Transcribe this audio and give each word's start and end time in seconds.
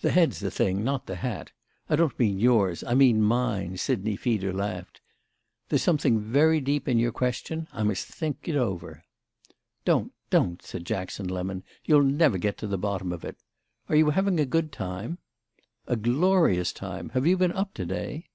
"The 0.00 0.10
head's 0.10 0.40
the 0.40 0.50
thing—not 0.50 1.04
the 1.04 1.16
hat. 1.16 1.52
I 1.90 1.94
don't 1.94 2.18
mean 2.18 2.38
yours—I 2.40 2.94
mean 2.94 3.20
mine," 3.20 3.76
Sidney 3.76 4.16
Feeder 4.16 4.54
laughed. 4.54 5.02
"There's 5.68 5.82
something 5.82 6.18
very 6.18 6.62
deep 6.62 6.88
in 6.88 6.98
your 6.98 7.12
question. 7.12 7.68
I 7.70 7.82
must 7.82 8.06
think 8.06 8.48
it 8.48 8.56
over." 8.56 9.04
"Don't—don't," 9.84 10.62
said 10.62 10.86
Jackson 10.86 11.28
Lemon; 11.28 11.62
"you'll 11.84 12.02
never 12.04 12.38
get 12.38 12.56
to 12.56 12.66
the 12.66 12.78
bottom 12.78 13.12
of 13.12 13.22
it. 13.22 13.36
Are 13.90 13.96
you 13.96 14.08
having 14.08 14.40
a 14.40 14.46
good 14.46 14.72
time?" 14.72 15.18
"A 15.86 15.94
glorious 15.96 16.72
time. 16.72 17.10
Have 17.10 17.26
you 17.26 17.36
been 17.36 17.52
up 17.52 17.74
to 17.74 17.84
day?" 17.84 18.30